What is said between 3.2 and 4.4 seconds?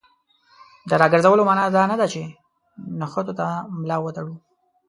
ته ملا وتړو.